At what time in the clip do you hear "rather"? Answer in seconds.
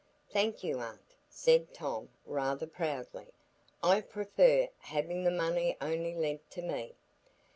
2.25-2.65